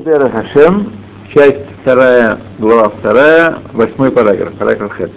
Дера 0.00 0.28
Хашем, 0.28 0.92
часть 1.32 1.58
вторая, 1.82 2.38
глава 2.58 2.90
вторая, 2.90 3.58
восьмой 3.72 4.12
параграф, 4.12 4.52
параграф 4.52 4.92
Хет. 4.96 5.10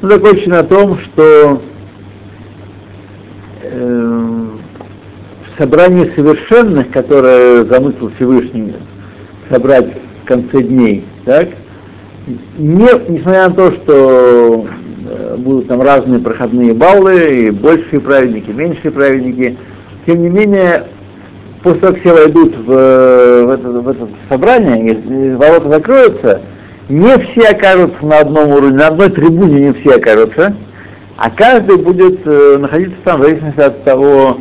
Ну, 0.00 0.08
закончен 0.08 0.50
на 0.50 0.62
том, 0.62 0.98
что 0.98 1.60
э, 3.62 4.46
в 5.44 5.58
собрании 5.58 6.10
совершенных, 6.14 6.90
которое 6.90 7.64
замыслил 7.64 8.10
Всевышний 8.16 8.76
собрать 9.50 9.88
в 10.22 10.26
конце 10.26 10.62
дней, 10.62 11.04
так, 11.26 11.48
не, 12.56 12.88
несмотря 13.08 13.48
на 13.48 13.54
то, 13.54 13.72
что 13.72 14.66
э, 15.06 15.36
будут 15.36 15.68
там 15.68 15.82
разные 15.82 16.20
проходные 16.20 16.72
баллы, 16.72 17.48
и 17.48 17.50
большие 17.50 18.00
праведники, 18.00 18.50
меньшие 18.50 18.90
праведники, 18.90 19.58
тем 20.06 20.22
не 20.22 20.30
менее 20.30 20.84
после 21.62 21.80
того, 21.80 21.92
как 21.92 22.00
все 22.00 22.12
войдут 22.12 22.56
в, 22.56 22.66
в, 22.66 23.50
это, 23.50 23.68
в 23.68 23.88
это 23.88 24.08
собрание, 24.28 24.94
и 24.94 25.34
ворота 25.34 25.68
закроются, 25.70 26.42
не 26.88 27.18
все 27.18 27.48
окажутся 27.48 28.04
на 28.04 28.20
одном 28.20 28.50
уровне, 28.50 28.78
на 28.78 28.88
одной 28.88 29.10
трибуне 29.10 29.60
не 29.60 29.72
все 29.74 29.96
окажутся, 29.96 30.56
а 31.16 31.30
каждый 31.30 31.76
будет 31.78 32.20
э, 32.24 32.58
находиться 32.58 32.96
там 33.04 33.20
в 33.20 33.24
зависимости 33.24 33.60
от 33.60 33.84
того, 33.84 34.38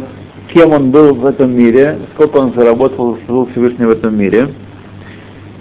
кем 0.53 0.73
он 0.73 0.91
был 0.91 1.15
в 1.15 1.25
этом 1.25 1.55
мире, 1.55 1.97
сколько 2.13 2.37
он 2.37 2.53
заработал, 2.53 3.17
служил 3.25 3.49
Всевышний 3.51 3.85
в 3.85 3.91
этом 3.91 4.17
мире. 4.17 4.49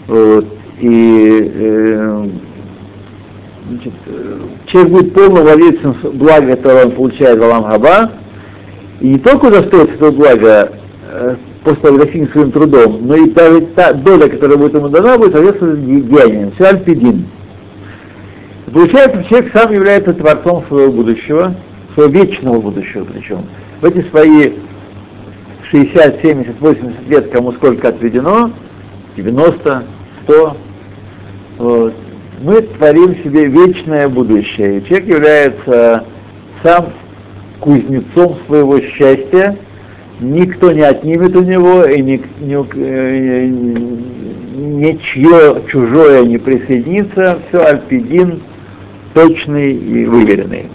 Вот. 0.06 0.46
И 0.78 1.52
э, 1.54 2.26
значит, 3.68 3.92
э, 4.06 4.38
человек 4.66 4.92
будет 4.92 5.14
полно 5.14 5.42
владельцем 5.42 5.96
блага, 6.14 6.56
которое 6.56 6.86
он 6.86 6.92
получает 6.92 7.38
в 7.38 7.42
Алам 7.42 7.64
Хаба, 7.64 8.10
и 9.00 9.08
не 9.08 9.18
только 9.18 9.46
удостоится 9.46 9.94
этого 9.94 10.10
блага, 10.10 10.70
э, 10.70 10.85
после 11.64 11.82
того, 11.82 12.04
своим 12.04 12.52
трудом, 12.52 13.06
но 13.06 13.16
и 13.16 13.30
даже 13.30 13.62
та 13.74 13.92
доля, 13.92 14.28
которая 14.28 14.56
будет 14.56 14.74
ему 14.74 14.88
дана, 14.88 15.18
будет 15.18 15.32
соответствовать 15.32 15.84
деяниям. 15.84 16.52
Все 16.52 16.66
альпидин. 16.66 17.26
Получается, 18.72 19.24
человек 19.28 19.52
сам 19.52 19.72
является 19.72 20.12
творцом 20.12 20.64
своего 20.68 20.92
будущего, 20.92 21.54
своего 21.94 22.12
вечного 22.12 22.60
будущего 22.60 23.04
причем. 23.04 23.46
В 23.80 23.84
эти 23.86 24.02
свои 24.08 24.52
60, 25.70 26.20
70, 26.20 26.60
80 26.60 27.08
лет, 27.08 27.30
кому 27.30 27.52
сколько 27.52 27.88
отведено, 27.88 28.50
90, 29.16 29.84
100, 30.24 30.56
вот, 31.58 31.94
мы 32.42 32.60
творим 32.60 33.16
себе 33.22 33.46
вечное 33.46 34.08
будущее. 34.08 34.78
И 34.78 34.84
человек 34.84 35.08
является 35.08 36.04
сам 36.62 36.86
кузнецом 37.60 38.36
своего 38.46 38.80
счастья, 38.80 39.56
никто 40.20 40.72
не 40.72 40.82
отнимет 40.82 41.36
у 41.36 41.42
него, 41.42 41.84
и 41.84 42.00
ни, 42.00 42.22
ни, 42.40 42.56
э, 42.76 43.46
ничье 44.56 45.62
чужое 45.68 46.24
не 46.24 46.38
присоединится, 46.38 47.38
все 47.48 47.64
альпидин 47.64 48.42
точный 49.14 49.72
и 49.72 50.06
выверенный. 50.06 50.66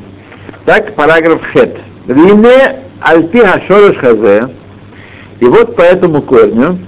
Так, 0.66 0.96
параграф 0.96 1.42
хет. 1.54 1.80
Вине 2.08 2.80
альпи 3.02 3.40
хашорыш 3.40 3.98
хазе, 3.98 4.50
и 5.40 5.46
вот 5.46 5.76
по 5.76 5.82
этому 5.82 6.22
корню, 6.22 6.80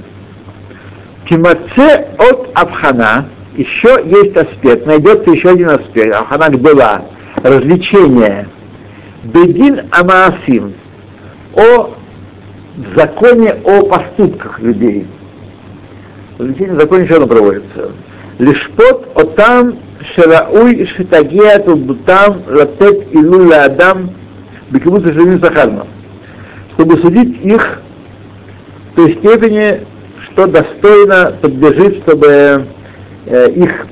Тимаце 1.30 2.08
от 2.17 2.50
Абхана, 2.54 3.30
еще 3.56 4.02
есть 4.06 4.36
аспект, 4.36 4.86
найдется 4.86 5.32
еще 5.32 5.52
один 5.52 5.70
аспект, 5.70 6.16
Абхана 6.16 6.58
была? 6.58 7.06
Развлечение, 7.44 8.48
Бедин 9.23 9.82
Амаасим, 9.92 10.73
о 11.56 11.92
в 12.78 12.96
законе 12.98 13.56
о 13.64 13.84
поступках 13.84 14.60
людей. 14.60 15.08
Развлечение 16.38 16.74
в 16.74 16.80
законе 16.80 17.04
еще 17.04 17.16
одно 17.16 17.28
проводится. 17.28 17.92
Лишпот 18.40 19.12
отам 19.16 19.78
шарауй 20.16 20.86
шитагеат 20.86 21.68
убутам 21.68 22.44
латет 22.48 23.08
илуля 23.12 23.66
адам 23.66 24.12
бекибут 24.72 25.06
живим 25.06 25.39
сахарно. 25.42 25.88
Чтобы 26.73 26.98
судить 26.98 27.39
их 27.45 27.82
в 28.92 28.95
той 28.95 29.14
степени, 29.14 29.86
что 30.23 30.48
достойно 30.48 31.33
подлежит, 31.42 32.02
чтобы 32.04 32.66
э, 33.28 33.52
их 33.52 33.88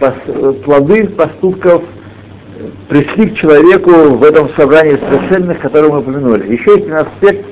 плоды 0.66 1.08
поступков 1.10 1.84
пришли 2.90 3.30
к 3.30 3.36
человеку 3.36 3.92
в 3.92 4.24
этом 4.24 4.50
собрании 4.56 4.98
совершенных, 4.98 5.60
которое 5.60 5.92
мы 5.92 6.00
упомянули. 6.00 6.52
Еще 6.52 6.72
есть 6.72 6.84
один 6.84 6.96
аспект 6.96 7.46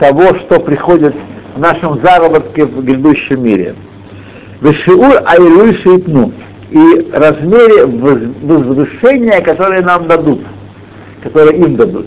того, 0.00 0.34
что 0.34 0.58
приходит 0.58 1.14
в 1.54 1.60
нашем 1.60 2.00
заработке 2.02 2.64
в 2.64 2.82
грядущем 2.82 3.44
мире. 3.44 3.76
Вешиур 4.60 5.22
айлюй 5.26 5.74
шейтну 5.74 6.32
и 6.70 7.10
размере 7.12 7.86
возвышения, 7.86 9.40
которые 9.42 9.82
нам 9.82 10.08
дадут, 10.08 10.40
которые 11.22 11.58
им 11.58 11.76
дадут. 11.76 12.06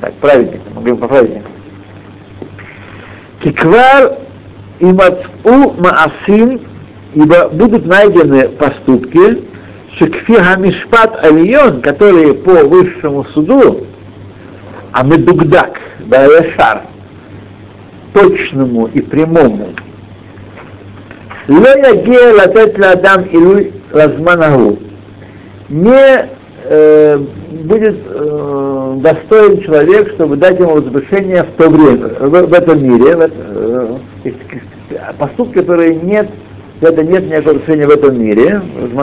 Так, 0.00 0.12
праведникам, 0.14 0.74
мы 0.74 0.80
говорим 0.82 0.96
по 0.98 1.08
праведникам. 1.08 1.52
Киквар 3.42 4.18
и 4.78 4.84
мацу 4.84 5.74
маасим, 5.78 6.60
ибо 7.14 7.48
будут 7.48 7.86
найдены 7.86 8.48
поступки, 8.50 9.42
шекфи 9.96 10.34
хамишпат 10.34 11.24
альон, 11.24 11.80
которые 11.80 12.34
по 12.34 12.64
высшему 12.64 13.24
суду, 13.32 13.86
а 14.92 15.02
медугдак, 15.02 15.80
да 16.00 16.26
шар, 16.56 16.82
точному 18.12 18.86
и 18.86 19.00
прямому. 19.00 19.68
Лоягея 21.48 22.34
латет 22.34 22.78
Адам 22.78 23.24
илуй 23.24 23.72
разманагу. 23.90 24.78
Не 25.68 26.28
э, 26.64 27.18
будет 27.64 27.96
э, 28.06 28.96
достоин 28.98 29.60
человек, 29.62 30.12
чтобы 30.14 30.36
дать 30.36 30.58
ему 30.58 30.74
возвышение 30.74 31.44
в 31.44 31.50
то 31.56 31.68
время, 31.68 32.08
в, 32.20 32.30
в 32.30 32.52
этом 32.52 32.82
мире, 32.82 33.16
в, 33.16 33.30
э, 33.30 33.98
поступки, 35.18 35.54
которые 35.54 35.96
нет, 35.96 36.28
это 36.80 37.02
нет 37.02 37.26
никакого 37.26 37.56
отношения 37.56 37.86
в 37.86 37.90
этом 37.90 38.20
мире, 38.20 38.60
в 38.76 38.98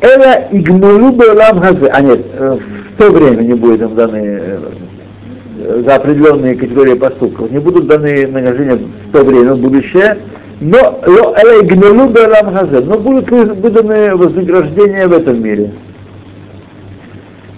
Это 0.00 0.14
Эла 0.14 0.48
игнулю 0.52 1.12
бы 1.12 1.24
лам 1.34 1.60
хазе. 1.60 1.86
А 1.86 2.00
нет, 2.02 2.20
э, 2.32 2.58
то 2.97 3.11
время 3.11 3.41
не 3.41 3.53
будет 3.53 3.81
им 3.81 3.95
даны 3.95 4.41
э, 4.41 5.83
за 5.85 5.95
определенные 5.95 6.55
категории 6.55 6.95
поступков, 6.95 7.51
не 7.51 7.59
будут 7.59 7.87
даны 7.87 8.27
награждения 8.27 8.75
в 8.75 9.11
то 9.11 9.23
время, 9.23 9.53
в 9.53 9.59
будущее, 9.59 10.17
но 10.59 10.77
игнору 10.77 12.09
Беолам 12.09 12.53
Хазе, 12.53 12.79
но 12.81 12.97
будут 12.97 13.29
выданы 13.29 14.15
вознаграждения 14.15 15.07
в 15.07 15.13
этом 15.13 15.41
мире. 15.43 15.71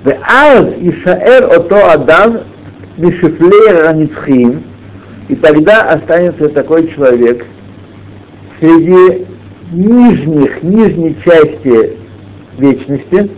ואז 0.06 0.66
יישאר 0.78 1.56
אותו 1.56 1.94
אדם 1.94 2.36
משפלי 3.00 3.70
הנצחים, 3.88 4.62
и 5.30 5.36
тогда 5.36 5.84
останется 5.94 6.50
такой 6.50 6.88
человек 6.90 7.46
среди 8.60 9.26
нижних, 9.72 10.62
нижней 10.62 11.16
части 11.24 11.98
вечности, 12.58 13.30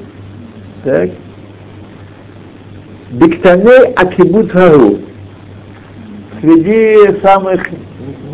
так, 0.83 1.11
Биктаней 3.10 3.92
Акибут 3.96 4.52
Хару, 4.52 4.98
среди 6.40 7.20
самых 7.20 7.68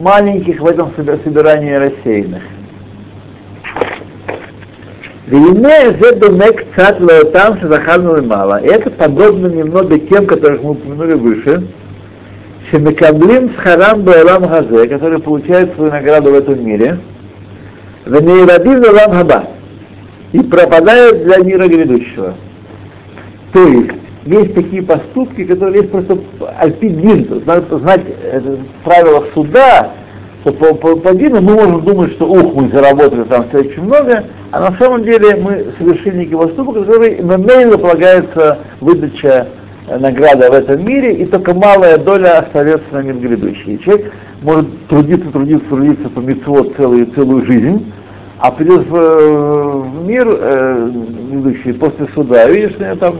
маленьких 0.03 0.61
в 0.61 0.67
этом 0.67 0.93
собирании 0.95 1.73
рассеянных. 1.73 2.43
Лаотам 7.01 7.59
шазахарну 7.59 8.23
мало. 8.23 8.61
Это 8.61 8.91
подобно 8.91 9.47
немного 9.47 9.99
тем, 9.99 10.27
которых 10.27 10.63
мы 10.63 10.73
упомянули 10.73 11.15
выше, 11.15 11.67
Шемекаблим 12.71 13.55
с 13.55 13.57
харам 13.57 14.03
баалам 14.03 14.47
хазе, 14.47 14.89
которые 14.89 15.21
получают 15.21 15.75
свою 15.75 15.91
награду 15.91 16.33
в 16.33 16.35
этом 16.35 16.63
мире, 16.63 16.99
Венейрабим 18.05 18.83
лам 18.93 19.13
хаба 19.13 19.45
и 20.33 20.41
пропадают 20.41 21.25
для 21.25 21.39
мира 21.39 21.67
грядущего. 21.67 22.35
То 23.53 23.67
есть, 23.69 23.96
есть 24.27 24.55
такие 24.55 24.83
поступки, 24.83 25.45
которые 25.45 25.83
есть 25.83 25.91
просто 25.91 26.19
альпидин, 26.59 27.43
надо 27.47 27.79
знать 27.79 28.03
это, 28.33 28.59
правила 28.85 29.25
суда, 29.35 29.93
что 30.41 30.53
по, 30.53 30.75
по, 30.75 30.97
по 30.97 31.15
дину 31.15 31.41
мы 31.41 31.55
можем 31.55 31.85
думать, 31.85 32.13
что 32.13 32.27
ух, 32.29 32.55
мы 32.55 32.69
заработали 32.69 33.25
там 33.25 33.49
все 33.49 33.61
очень 33.61 33.83
много, 33.83 34.25
а 34.51 34.61
на 34.61 34.77
самом 34.79 35.05
деле 35.05 35.37
мы 35.37 35.67
совершили 35.79 36.19
некий 36.19 36.35
поступок, 36.35 36.87
который 36.87 37.21
на 37.23 37.39
мейле 37.39 37.79
полагается 37.79 38.59
выдача 38.81 39.49
э, 39.89 39.99
награда 39.99 40.51
в 40.51 40.55
этом 40.55 40.85
мире, 40.85 41.15
и 41.15 41.27
только 41.27 41.55
малая 41.55 41.99
доля 41.99 42.41
остается 42.41 42.87
на 42.93 43.03
мир 43.03 43.17
грядущий. 43.17 43.79
Человек 43.79 44.13
может 44.43 44.87
трудиться, 44.89 45.31
трудиться, 45.31 45.69
трудиться 45.69 46.09
по 46.09 46.19
митцвот 46.21 46.75
целую, 46.77 47.07
целую 47.15 47.47
жизнь, 47.47 47.93
а 48.39 48.51
придет 48.51 48.87
в, 48.89 49.81
в 49.83 50.07
мир 50.07 50.27
э, 50.29 50.91
ведущий 51.31 51.73
после 51.73 52.07
суда, 52.15 52.49
видишь, 52.49 52.75
там 52.99 53.15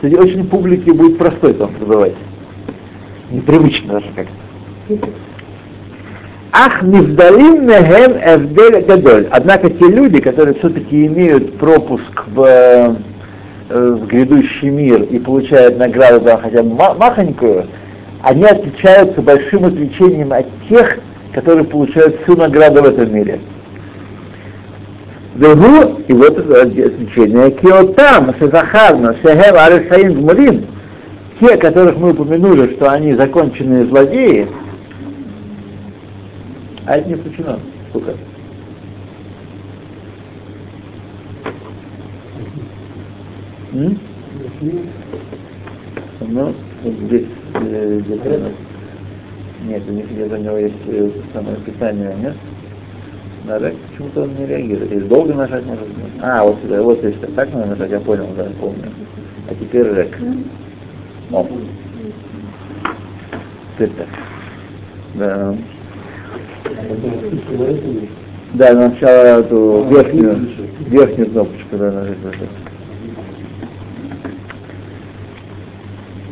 среди 0.00 0.16
очень 0.16 0.46
публики 0.48 0.90
будет 0.90 1.18
простой 1.18 1.54
там 1.54 1.72
пребывать. 1.74 2.14
Непривычно 3.30 3.94
даже 3.94 4.06
как-то. 4.14 5.08
Ах, 6.52 6.82
нивдалим 6.82 7.66
мехем 7.66 8.12
эвдель 8.16 8.84
гадоль. 8.84 9.28
Однако 9.30 9.70
те 9.70 9.86
люди, 9.86 10.20
которые 10.20 10.54
все-таки 10.54 11.06
имеют 11.06 11.58
пропуск 11.58 12.24
в, 12.26 12.42
э, 12.42 12.94
в 13.68 14.06
грядущий 14.06 14.70
мир 14.70 15.02
и 15.02 15.18
получают 15.18 15.78
награду, 15.78 16.24
да, 16.24 16.38
хотя 16.38 16.62
махонькую, 16.62 17.66
они 18.22 18.44
отличаются 18.44 19.20
большим 19.20 19.66
отличением 19.66 20.32
от 20.32 20.46
тех, 20.68 20.98
которые 21.32 21.64
получают 21.64 22.22
всю 22.22 22.34
награду 22.34 22.82
в 22.82 22.86
этом 22.86 23.14
мире. 23.14 23.40
Вегу, 25.38 26.00
и 26.08 26.12
вот 26.14 26.36
это 26.36 26.62
отличие, 26.62 27.52
киотам, 27.52 28.34
шезахарна, 28.40 29.14
шехер 29.22 29.54
аришаим 29.56 30.14
гмурим, 30.14 30.66
те, 31.38 31.56
которых 31.56 31.96
мы 31.96 32.10
упомянули, 32.10 32.74
что 32.74 32.90
они 32.90 33.14
законченные 33.14 33.86
злодеи, 33.86 34.48
а 36.86 36.96
это 36.96 37.08
не 37.08 37.14
включено. 37.14 37.60
Сколько? 37.90 38.14
М? 43.74 43.98
Ну, 46.20 46.54
здесь 46.84 47.26
э, 47.54 48.00
где-то... 48.00 48.52
Нет, 49.64 49.82
у 49.88 49.92
них 49.92 50.10
где-то 50.10 50.34
у 50.34 50.38
него 50.38 50.58
есть 50.58 50.74
э, 50.88 51.10
самое 51.32 51.56
питание, 51.58 52.12
нет? 52.20 52.34
На 53.48 53.58
рек 53.58 53.76
почему-то 53.90 54.24
он 54.24 54.34
не 54.34 54.44
реагирует. 54.44 54.92
Если 54.92 55.08
долго 55.08 55.32
нажать, 55.32 55.64
может 55.64 55.86
быть. 55.86 56.04
А, 56.20 56.44
вот 56.44 56.58
сюда, 56.60 56.82
вот 56.82 57.02
если 57.02 57.26
так 57.34 57.50
надо 57.54 57.68
нажать, 57.68 57.90
я 57.90 58.00
понял, 58.00 58.26
да, 58.36 58.46
помню. 58.60 58.92
А 59.48 59.54
теперь 59.54 59.86
рек. 59.86 60.18
О. 61.32 61.46
Теперь 63.74 63.90
так. 63.96 64.06
Да. 65.14 65.54
Да, 68.52 68.72
сначала 68.72 69.40
эту 69.40 69.86
верхнюю, 69.88 70.48
верхнюю 70.80 71.30
кнопочку, 71.30 71.76
да, 71.78 71.90
нажать. 71.90 72.16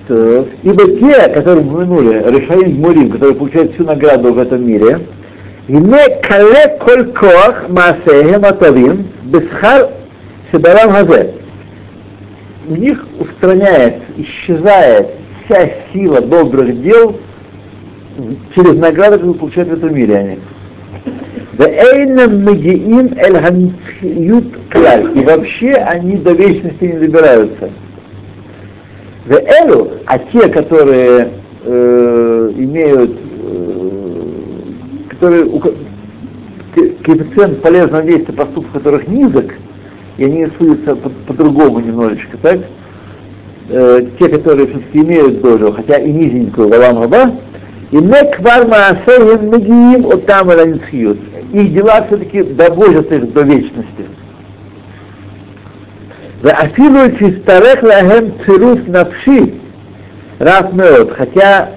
Так. 0.07 0.47
Ибо 0.63 0.87
те, 0.99 1.29
которые 1.31 1.65
упомянули, 1.65 2.23
Решаим 2.29 2.79
Мурим, 2.79 3.11
которые 3.11 3.37
получают 3.37 3.73
всю 3.73 3.85
награду 3.85 4.35
в 4.35 4.39
этом 4.39 4.67
мире, 4.67 5.01
ине 5.69 6.21
кале 6.23 6.79
коль 6.81 7.13
коах 7.13 7.69
маасехем 7.69 8.45
атавим 8.45 9.09
бесхар 9.25 9.91
седарам 10.53 10.91
хазе. 10.93 11.35
У 12.69 12.75
них 12.75 13.07
устраняется, 13.19 14.03
исчезает 14.17 15.09
вся 15.45 15.71
сила 15.93 16.21
добрых 16.21 16.83
дел 16.83 17.17
через 18.55 18.75
награды, 18.75 19.19
которые 19.19 19.39
получают 19.39 19.69
в 19.69 19.75
этом 19.75 19.95
мире 19.95 20.17
они. 20.17 20.39
И 25.15 25.25
вообще 25.25 25.73
они 25.75 26.17
до 26.17 26.33
вечности 26.33 26.85
не 26.85 26.99
добираются. 26.99 27.71
А 30.07 30.19
те, 30.19 30.49
которые 30.49 31.31
э, 31.65 32.53
имеют, 32.57 33.17
э, 33.17 33.96
которые, 35.21 35.61
коэффициент 37.03 37.63
полезного 37.63 38.03
действия 38.03 38.35
поступков 38.35 38.73
которых 38.73 39.09
низок, 39.09 39.55
и 40.19 40.25
они 40.25 40.47
рисуются 40.47 40.97
по-другому 40.97 41.81
по, 41.81 41.87
немножечко, 41.87 42.37
так? 42.39 42.61
Э, 43.69 44.07
те, 44.19 44.29
которые 44.29 44.69
все-таки 44.69 44.99
имеют 44.99 45.41
долю, 45.41 45.73
хотя 45.73 45.99
и 45.99 46.11
низенькую 46.11 46.69
валам 46.69 47.03
раба, 47.03 47.33
и 47.91 47.97
неквар 47.97 48.67
маасеем 48.67 49.51
мегиим 49.51 50.07
от 50.07 50.27
там 50.27 50.51
Их 51.53 51.75
дела 51.75 52.05
все-таки 52.07 52.43
доводят 52.43 53.11
их 53.13 53.33
до 53.33 53.43
вечности. 53.43 54.07
Афилу 56.43 57.11
чистарех 57.17 57.83
лахем 57.83 58.35
цирус 58.45 58.81
навши, 58.87 59.55
раз 60.39 60.73
мед, 60.73 61.11
хотя 61.17 61.71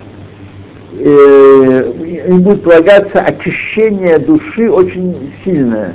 э, 0.92 2.26
им 2.28 2.42
будет 2.42 2.64
полагаться 2.64 3.22
очищение 3.22 4.20
души 4.20 4.70
очень 4.70 5.34
сильное, 5.44 5.94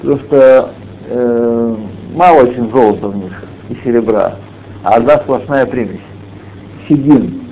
потому 0.00 0.20
что 0.20 0.74
э, 1.08 1.76
мало 2.14 2.42
очень 2.42 2.70
золота 2.70 3.08
в 3.08 3.16
них 3.16 3.32
и 3.70 3.76
серебра, 3.84 4.36
а 4.82 4.96
одна 4.96 5.18
сплошная 5.18 5.66
примесь. 5.66 6.00
Сидим. 6.88 7.42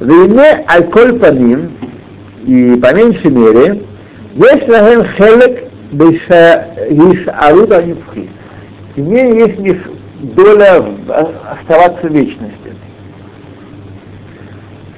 Войне 0.00 0.64
аль-коль 0.68 1.18
паним, 1.18 1.72
и 2.44 2.78
по 2.82 2.94
меньшей 2.94 3.30
мере, 3.30 3.82
есть 4.34 4.68
лахем 4.68 5.04
хелек 5.16 5.64
бешарут 5.90 7.72
анифхи 7.72 8.28
имея 8.98 9.46
есть 9.46 9.58
них 9.58 9.90
доля 10.20 10.84
оставаться 11.50 12.06
в 12.06 12.12
вечности. 12.12 12.74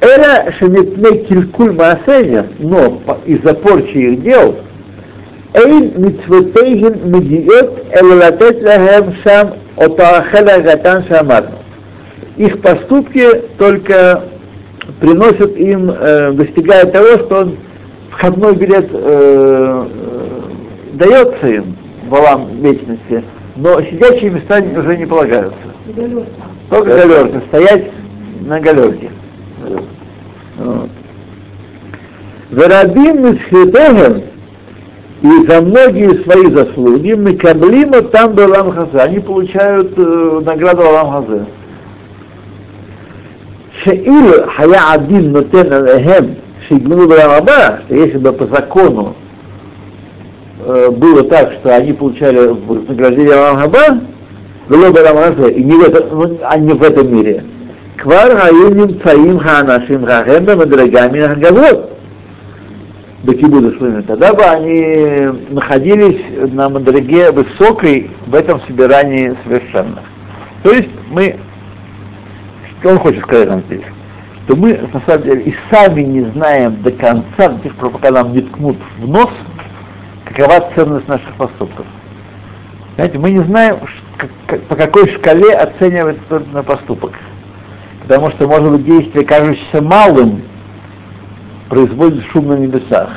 Эра 0.01 0.51
шемитне 0.53 1.25
килькуль 1.25 1.73
маасеня, 1.73 2.47
но 2.59 3.01
из-за 3.27 3.55
порчи 3.55 3.97
их 3.97 4.23
дел, 4.23 4.57
Эйн 5.53 5.93
митцветейгин 5.97 7.11
медиот 7.11 7.87
элалатет 8.01 8.63
лахем 8.63 9.15
сам 9.25 9.55
отаахеля 9.77 10.61
гатан 10.61 11.05
шамарну. 11.05 11.57
Их 12.37 12.61
поступки 12.63 13.27
только 13.59 14.23
приносят 15.01 15.57
им, 15.57 15.91
э, 15.91 16.33
достигают 16.33 16.93
того, 16.93 17.19
что 17.19 17.41
он 17.41 17.57
входной 18.11 18.55
билет 18.55 18.89
э, 18.93 18.95
э, 18.95 19.87
дается 20.95 21.49
им, 21.49 21.77
валам 22.09 22.63
вечности, 22.63 23.25
но 23.57 23.83
сидячие 23.83 24.31
места 24.31 24.63
уже 24.77 24.97
не 24.97 25.07
полагаются. 25.07 25.59
Галерка. 25.95 26.31
Только 26.71 26.97
галерка, 26.97 27.43
стоять 27.49 27.91
на 28.41 28.61
галерке. 28.61 29.11
Верабим 32.51 33.25
Мисхитехем 33.25 34.23
и 35.23 35.47
за 35.47 35.61
многие 35.61 36.23
свои 36.23 36.51
заслуги 36.51 37.13
мы 37.13 37.35
каблима 37.35 38.03
там 38.03 38.33
Балам 38.33 38.73
Хазе. 38.73 38.99
Они 38.99 39.21
получают 39.21 39.93
э, 39.97 40.41
награду 40.45 40.83
Балам 40.83 41.11
Хазе. 41.11 41.45
Шеил 43.83 44.49
хая 44.49 44.93
один 44.93 45.33
нотен 45.33 45.73
алехем 45.73 46.37
шигму 46.69 47.07
Балам 47.07 47.47
что 47.47 47.95
если 47.95 48.19
бы 48.19 48.33
по 48.33 48.47
закону 48.47 49.15
Э, 50.63 50.91
было 50.91 51.25
так, 51.25 51.53
что 51.53 51.75
они 51.75 51.93
получали 51.93 52.49
вознаграждение 52.49 53.35
Рамхаба, 53.35 54.01
и 55.49 55.63
не 55.65 55.73
в, 55.73 55.83
этом, 55.83 56.19
ну, 56.19 56.39
а 56.43 56.59
не 56.59 56.75
в 56.75 56.83
этом 56.83 57.15
мире. 57.15 57.45
Квар 58.01 58.35
хаюним 58.35 58.99
цаим 59.03 59.39
ханашим 59.39 60.07
хахемда 60.07 60.57
мадрагами 60.57 61.21
хагавот. 61.21 61.91
Бекибуда 63.25 63.75
Шлыми. 63.75 64.01
Тогда 64.01 64.33
бы 64.33 64.43
они 64.43 65.29
находились 65.51 66.23
на 66.51 66.71
мадраге 66.71 67.31
высокой 67.31 68.11
в 68.27 68.35
этом 68.35 68.63
собирании 68.63 69.37
совершенно. 69.45 70.03
То 70.63 70.73
есть 70.73 70.89
мы, 71.11 71.37
что 72.81 72.89
он 72.89 72.99
хочет 73.01 73.23
сказать 73.23 73.51
нам 73.51 73.63
здесь? 73.67 73.85
Что 74.47 74.57
мы, 74.57 74.81
на 74.95 75.01
самом 75.03 75.25
деле, 75.25 75.43
и 75.43 75.55
сами 75.71 76.01
не 76.01 76.25
знаем 76.33 76.81
до 76.83 76.93
конца, 76.93 77.49
до 77.51 77.59
тех 77.63 77.75
пор, 77.75 77.91
пока 77.91 78.11
нам 78.11 78.33
не 78.33 78.41
ткнут 78.41 78.79
в 78.99 79.09
нос, 79.09 79.29
какова 80.25 80.71
ценность 80.75 81.07
наших 81.07 81.35
поступков. 81.35 81.85
Знаете, 82.95 83.19
мы 83.19 83.31
не 83.31 83.41
знаем, 83.41 83.77
по 84.71 84.75
какой 84.75 85.07
шкале 85.09 85.53
оценивать 85.53 86.17
тот 86.29 86.51
на 86.55 86.63
поступок. 86.63 87.13
Потому 88.11 88.31
что, 88.31 88.49
может 88.49 88.73
быть, 88.73 88.85
действие, 88.87 89.25
кажущееся 89.25 89.81
малым, 89.81 90.43
производит 91.69 92.25
шум 92.25 92.49
на 92.49 92.55
небесах. 92.55 93.09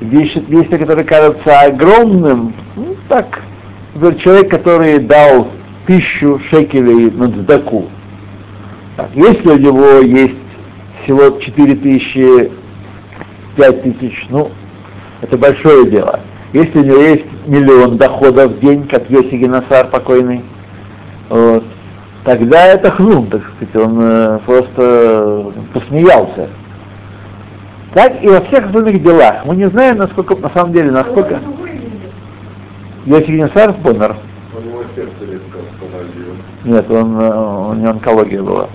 Действие, 0.00 0.44
действие 0.46 0.80
которое 0.80 1.04
кажется 1.04 1.60
огромным, 1.60 2.52
ну 2.74 2.96
так, 3.08 3.40
человек, 4.18 4.50
который 4.50 4.98
дал 4.98 5.46
тысячу 5.86 6.40
шекелей 6.50 7.12
на 7.12 7.28
дздаку. 7.28 7.86
Так, 8.96 9.10
если 9.14 9.48
у 9.48 9.58
него 9.58 10.00
есть 10.00 10.34
всего 11.04 11.38
4 11.38 11.76
тысячи, 11.76 12.50
5 13.54 14.00
тысяч, 14.00 14.26
ну, 14.28 14.50
это 15.20 15.38
большое 15.38 15.88
дело. 15.88 16.18
Если 16.52 16.80
у 16.80 16.84
него 16.84 16.98
есть 17.00 17.26
миллион 17.46 17.96
доходов 17.96 18.50
в 18.50 18.58
день, 18.58 18.88
как 18.88 19.08
Йоси 19.08 19.36
Генасар 19.36 19.86
покойный, 19.86 20.42
вот, 21.28 21.62
тогда 22.24 22.66
это 22.66 22.90
хнум, 22.90 23.28
так 23.28 23.42
сказать, 23.42 23.76
он 23.76 23.98
э, 24.00 24.38
просто 24.44 25.52
посмеялся. 25.72 26.48
Так 27.94 28.22
и 28.22 28.28
во 28.28 28.40
всех 28.40 28.66
остальных 28.66 29.02
делах. 29.02 29.44
Мы 29.44 29.56
не 29.56 29.68
знаем, 29.68 29.98
насколько, 29.98 30.34
на 30.36 30.50
самом 30.50 30.72
деле, 30.72 30.90
насколько... 30.90 31.40
Йоси 33.04 33.32
Генасар 33.32 33.74
помер. 33.74 34.16
У 34.56 34.60
него 34.60 34.82
сердце 34.94 35.12
резко 35.20 35.58
остановилось. 35.58 36.38
Нет, 36.64 36.90
он, 36.90 37.20
э, 37.20 37.70
у 37.70 37.74
него 37.74 37.90
онкология 37.90 38.42
была. 38.42 38.68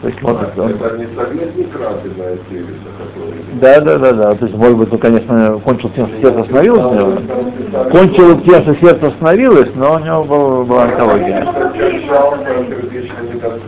То 0.00 0.08
есть, 0.08 0.22
может, 0.22 0.58
он... 0.58 0.70
Это 0.70 0.98
не 0.98 1.06
советник 1.16 1.74
Рабина 1.74 2.38
Севица, 2.48 2.88
который... 2.98 3.44
Да, 3.54 3.80
да, 3.80 3.98
да, 3.98 4.12
да. 4.12 4.34
То 4.34 4.44
есть, 4.44 4.56
может 4.56 4.76
быть, 4.76 4.92
он, 4.92 4.98
конечно, 4.98 5.60
кончил 5.64 5.90
тем, 5.90 6.08
что 6.08 6.20
сердце 6.20 6.40
остановилось 6.42 6.84
у 6.84 6.94
него. 6.94 7.90
Кончил 7.90 8.40
тем, 8.42 8.62
что 8.62 8.74
сердце 8.76 9.06
остановилось, 9.06 9.70
но 9.74 9.94
у 9.94 9.98
него 9.98 10.24
была, 10.24 10.64
была 10.64 10.82
онкология. 10.84 11.63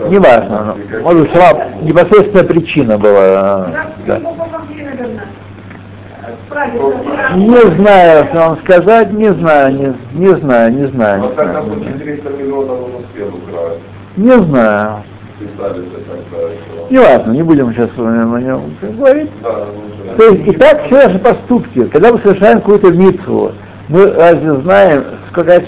Не 0.09 0.19
важно. 0.19 0.77
Может 1.03 1.23
быть, 1.23 1.33
сама 1.33 1.65
непосредственная 1.83 2.45
причина 2.45 2.99
была. 2.99 3.69
Да. 4.07 4.21
Не 7.35 7.61
знаю, 7.77 8.27
что 8.27 8.37
вам 8.37 8.59
сказать, 8.65 9.13
не 9.13 9.33
знаю, 9.35 9.75
не, 9.75 9.95
не 10.27 10.35
знаю, 10.37 10.73
не 10.73 10.87
знаю. 10.89 11.23
Вот 11.23 11.37
так, 11.37 11.53
допустим, 11.53 11.99
300 11.99 12.31
миллионов 12.31 12.79
он 12.81 13.05
успел 13.05 13.29
украсть. 13.29 13.81
Не 14.17 14.33
знаю. 14.33 15.03
Не 16.91 16.99
важно, 16.99 17.33
не 17.33 17.43
будем 17.43 17.73
сейчас 17.73 17.91
о 17.99 18.01
нем 18.01 18.77
говорить. 18.97 19.31
То 20.17 20.25
есть 20.25 20.47
и 20.49 20.53
так 20.53 20.85
все 20.87 21.07
наши 21.07 21.19
поступки, 21.19 21.85
когда 21.85 22.13
мы 22.13 22.19
совершаем 22.21 22.61
какую-то 22.61 22.91
митву, 22.91 23.53
мы 23.89 24.13
разве 24.13 24.55
знаем, 24.61 25.05
какая 25.33 25.61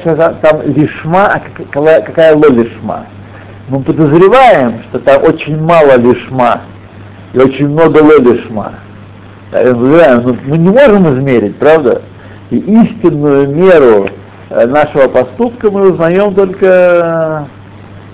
там 0.42 0.62
лишма, 0.64 1.26
а 1.34 1.40
какая, 1.56 2.02
какая 2.02 2.34
ло 2.34 2.48
лишма? 2.48 3.06
Мы 3.68 3.80
подозреваем, 3.80 4.82
что 4.88 4.98
там 4.98 5.22
очень 5.22 5.60
мало 5.60 5.96
лишма 5.98 6.62
и 7.32 7.38
очень 7.38 7.68
много 7.68 7.98
ло 7.98 8.18
лишма. 8.18 8.72
Но 9.52 10.36
мы 10.46 10.58
не 10.58 10.68
можем 10.70 11.14
измерить, 11.14 11.56
правда? 11.56 12.02
И 12.50 12.56
истинную 12.58 13.48
меру 13.54 14.08
э, 14.50 14.66
нашего 14.66 15.08
поступка 15.08 15.70
мы 15.70 15.92
узнаем 15.92 16.34
только, 16.34 17.46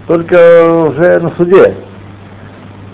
только 0.09 0.35
уже 0.89 1.21
на 1.21 1.31
суде. 1.37 1.75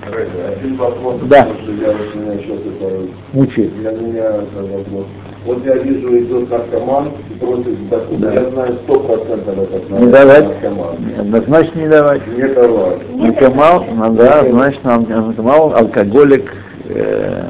Один 0.07 0.76
вопрос, 0.76 1.21
Да. 1.23 1.49
я 1.81 1.93
это 1.93 3.07
Мучает. 3.33 3.75
для 3.79 3.90
меня 3.93 4.25
это 4.25 4.62
вопрос. 4.62 5.07
Вот 5.47 5.64
я 5.64 5.75
вижу, 5.76 6.18
идет 6.18 6.50
наркоман 6.50 7.09
и 7.30 7.35
просит 7.38 7.88
документ. 7.88 8.20
Да. 8.23 8.32
Я 8.35 8.50
знаю 8.50 8.78
сто 8.85 9.00
процентов 9.00 9.59
этот 9.59 9.90
Не 9.90 10.06
давать. 10.11 10.44
наркоман. 10.49 10.97
Однозначно 11.18 11.80
не 11.80 11.88
давать. 11.88 12.20
Не 12.37 12.49
давать. 12.54 13.16
Наркомал, 13.16 13.85
ну 13.94 14.14
да, 14.14 14.44
значит, 14.50 14.85
нам 14.85 15.06
наркомал, 15.09 15.75
алкоголик, 15.75 16.52
э, 16.90 17.42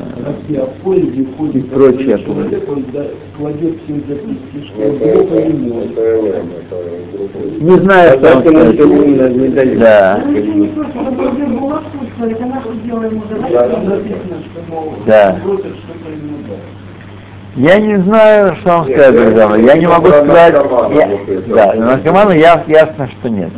ходит 1.37 1.55
И 1.57 1.61
прочее. 1.63 2.19
человек, 2.25 2.69
он 2.71 2.85
да, 2.93 3.05
кладет 3.37 3.75
все 3.85 3.95
это 3.97 4.15
другой. 4.15 5.51
не 7.61 7.79
знаю, 7.81 8.19
что 8.19 8.37
он 8.37 8.43
скажет. 8.43 8.81
именно 8.81 9.29
не 9.29 9.49
дают. 9.49 9.79
Да, 9.81 10.23
Ну, 15.45 15.59
Я 17.57 17.79
не 17.81 17.97
знаю, 18.03 18.55
что 18.61 18.71
вам 18.71 18.85
сказать, 18.91 19.13
друзья 19.15 19.49
мои. 19.49 19.65
Я 19.65 19.75
не 19.75 19.87
могу 19.87 20.07
сказать. 20.09 20.55
я- 20.95 21.55
да, 21.55 21.75
наркомана 21.75 22.33
я, 22.33 22.63
ясно, 22.69 23.09
что 23.09 23.29
нет. 23.29 23.51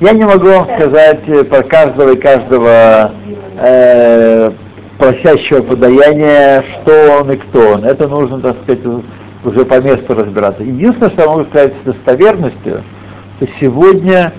Я 0.00 0.12
не 0.12 0.24
могу 0.24 0.48
вам 0.48 0.66
сказать 0.76 1.20
э, 1.26 1.44
про 1.44 1.62
каждого 1.62 2.12
и 2.12 2.16
каждого 2.16 3.12
э, 3.58 4.50
просящего 4.98 5.62
подаяния, 5.62 6.62
что 6.62 7.18
он 7.20 7.32
и 7.32 7.36
кто 7.36 7.74
он. 7.74 7.84
Это 7.84 8.08
нужно, 8.08 8.40
так 8.40 8.56
сказать, 8.62 8.80
уже 9.44 9.64
по 9.66 9.80
месту 9.80 10.14
разбираться. 10.14 10.62
Единственное, 10.62 11.10
что 11.10 11.22
я 11.22 11.28
могу 11.28 11.44
сказать 11.44 11.74
с 11.82 11.86
достоверностью, 11.86 12.82
что 13.36 13.48
сегодня 13.60 14.32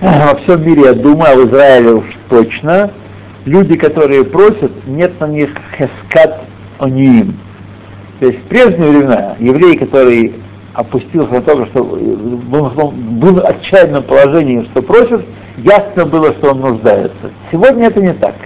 во 0.00 0.36
всем 0.36 0.64
мире, 0.64 0.82
я 0.86 0.92
думаю, 0.94 1.32
а 1.32 1.36
в 1.36 1.48
Израиле 1.48 1.94
уж 1.94 2.04
точно, 2.28 2.90
люди, 3.46 3.76
которые 3.76 4.24
просят, 4.24 4.70
нет 4.86 5.18
на 5.20 5.26
них 5.26 5.50
хескат 5.76 6.40
ониим. 6.78 7.36
То 8.22 8.28
есть 8.28 8.38
в 8.38 8.42
прежние 8.42 8.88
времена 8.88 9.34
еврей, 9.40 9.76
который 9.76 10.34
опустился 10.74 11.32
на 11.32 11.42
то, 11.42 11.66
что 11.66 11.82
был, 11.82 12.70
был 12.92 13.34
в 13.34 13.44
отчаянном 13.44 14.04
положении, 14.04 14.62
что 14.62 14.80
просит, 14.80 15.22
ясно 15.56 16.06
было, 16.06 16.32
что 16.34 16.52
он 16.52 16.60
нуждается. 16.60 17.32
Сегодня 17.50 17.88
это 17.88 18.00
не 18.00 18.12
так. 18.12 18.36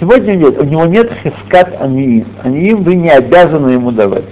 Сегодня 0.00 0.36
нет, 0.36 0.58
у 0.58 0.64
него 0.64 0.86
нет 0.86 1.12
хескат 1.22 1.78
аниим. 1.78 2.28
Аниим 2.42 2.82
вы 2.82 2.94
не 2.94 3.10
обязаны 3.10 3.72
ему 3.72 3.90
давать. 3.90 4.24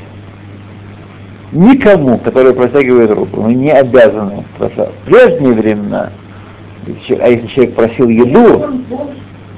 Никому, 1.52 2.16
который 2.16 2.54
протягивает 2.54 3.10
руку, 3.10 3.42
вы 3.42 3.52
не 3.52 3.72
обязаны. 3.72 4.42
Потому 4.56 4.72
что 4.72 4.84
в 4.86 5.06
прежние 5.06 5.52
времена, 5.52 6.12
а 6.86 7.28
если 7.28 7.46
человек 7.48 7.74
просил 7.74 8.08
еду, 8.08 8.70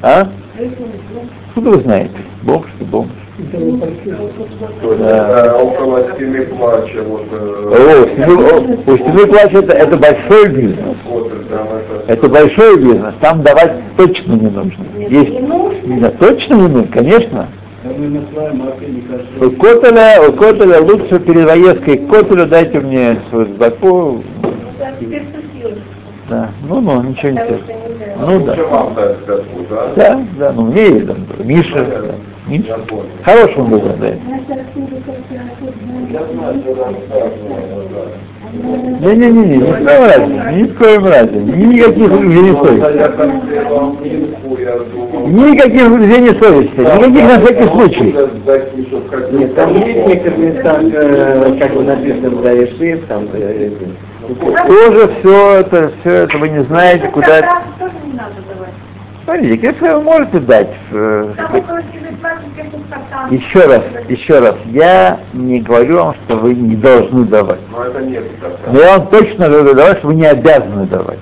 а? 0.03 0.29
Откуда 1.51 1.71
вы 1.71 1.83
знаете? 1.83 2.17
Бог, 2.43 2.67
что 2.67 2.85
бомж. 2.85 3.13
Около 5.63 6.11
стены 6.15 6.47
плача, 6.47 7.03
вот, 7.03 7.27
э, 7.31 7.37
О, 7.71 8.07
стены- 8.09 8.81
о, 8.87 8.91
у 8.91 8.97
стены 8.97 9.27
плача 9.27 9.59
это, 9.59 9.73
это 9.75 9.97
большой 9.99 10.49
бизнес. 10.49 10.97
это, 12.07 12.29
большой 12.29 12.77
бизнес. 12.79 13.15
Там 13.21 13.43
давать 13.43 13.73
точно 13.99 14.33
не 14.33 14.49
нужно. 14.49 14.85
Есть, 14.97 16.01
да, 16.01 16.11
точно 16.13 16.55
не 16.55 16.69
нужно, 16.69 16.89
конечно. 16.91 17.49
У. 17.85 19.51
Котеля, 19.51 20.29
у 20.29 20.33
Котеля 20.33 20.81
лучше 20.81 21.21
перед 21.21 21.47
поездкой 21.47 21.99
к 21.99 22.09
Котелю 22.11 22.47
дайте 22.47 22.81
мне 22.81 23.19
свою 23.29 23.47
сдаку. 23.55 24.23
Да. 26.29 26.51
Ну, 26.69 26.81
ну, 26.81 27.03
ничего 27.03 27.31
не. 27.31 27.41
Ну 28.19 28.47
да. 28.47 28.57
да? 29.95 30.23
Да, 30.39 30.53
ну 30.53 30.63
мне 30.63 30.89
и 30.89 31.01
там, 31.01 31.19
Миша, 31.45 31.85
да, 31.85 32.15
Дать. 34.01 34.19
Я 36.11 36.21
знаю, 36.33 36.61
что 36.63 36.75
там 36.77 36.95
сказано, 37.09 37.83
да. 37.91 38.03
Не-не-не, 39.01 39.57
ни 39.57 39.59
в 39.59 39.65
коем 39.85 40.05
разе, 40.05 40.27
ни 40.55 40.63
в 40.65 40.79
коем 40.79 41.05
разе, 41.07 41.37
никаких 41.41 42.09
Просто 42.09 42.25
совести. 42.55 42.87
Никаких 45.27 45.91
угрызений 45.91 46.35
совести, 46.41 46.79
никаких 46.81 47.25
на 47.25 47.41
всякий 47.41 47.69
случай. 47.69 48.15
Нет, 49.33 49.55
Там 49.57 49.75
есть 49.75 50.05
в 50.05 50.09
некоторых 50.09 50.39
местах, 50.39 50.79
э, 50.85 51.57
как 51.59 51.73
бы 51.75 51.83
написано 51.83 52.31
в 52.31 52.43
Даиши, 52.43 53.01
там, 53.09 53.29
э, 53.33 53.71
Тоже 54.69 55.11
все 55.21 55.55
это, 55.61 55.93
все 56.01 56.11
это 56.11 56.39
вы 56.39 56.49
не 56.49 56.63
знаете, 56.65 57.09
куда 57.09 57.39
это. 57.39 57.49
тоже 57.79 57.93
не 58.07 58.13
надо 58.13 58.35
давать. 58.49 58.75
Смотрите, 59.27 59.67
если 59.67 59.89
вы 59.89 60.01
можете 60.03 60.39
дать, 60.39 60.71
э, 60.93 61.35
еще 63.31 63.59
раз, 63.67 63.83
еще 64.09 64.39
раз, 64.39 64.55
я 64.67 65.19
не 65.33 65.61
говорю 65.61 65.97
вам, 65.97 66.15
что 66.15 66.37
вы 66.37 66.55
не 66.55 66.77
должны 66.77 67.25
давать. 67.25 67.59
Но 67.73 67.83
это 67.87 68.03
нет 68.05 68.23
Но 68.71 68.79
я 68.79 68.99
вам 68.99 69.09
точно 69.09 69.49
говорю 69.49 69.75
давать, 69.75 69.99
что 69.99 70.07
вы 70.07 70.15
не 70.15 70.27
обязаны 70.27 70.87
давать. 70.87 71.19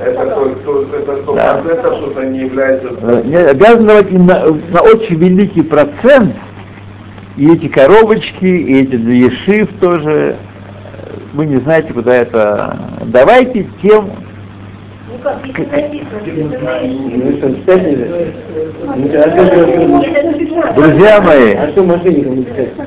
Это 0.00 0.26
то, 0.26 0.48
то, 0.64 0.82
это 0.96 1.22
сто 1.22 1.34
Да. 1.36 1.54
процентов, 1.58 2.10
что 2.10 2.24
не 2.24 2.40
является... 2.40 2.88
Э, 3.02 3.22
Не 3.24 3.36
обязаны 3.36 3.86
давать 3.86 4.10
на, 4.10 4.44
на 4.72 4.80
очень 4.82 5.14
великий 5.16 5.62
процент, 5.62 6.34
и 7.36 7.52
эти 7.52 7.68
коробочки, 7.68 8.44
и 8.46 8.82
эти 8.82 8.96
ешив 8.96 9.68
тоже, 9.80 10.10
э, 10.10 10.34
вы 11.34 11.46
не 11.46 11.58
знаете, 11.60 11.92
куда 11.92 12.16
это. 12.16 12.76
Давайте 13.04 13.68
тем, 13.80 14.10
друзья 20.74 21.20
мои? 21.20 21.54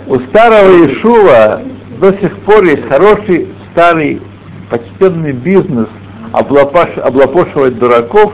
У 0.07 0.19
старого 0.19 0.85
Ишува 0.88 1.61
до 2.00 2.13
сих 2.13 2.35
пор 2.39 2.63
есть 2.63 2.88
хороший 2.88 3.47
старый 3.71 4.21
почтенный 4.69 5.33
бизнес 5.33 5.88
облапаш- 6.33 7.00
облапошивать 7.00 7.77
дураков 7.77 8.33